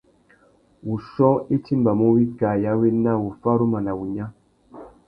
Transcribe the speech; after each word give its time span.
Wuchiô 0.87 1.29
i 1.57 1.59
timbamú 1.67 2.05
wikā 2.17 2.51
ya 2.65 2.71
wena, 2.81 3.11
wuffaruma 3.21 3.79
na 3.85 3.91
wunya. 3.99 4.25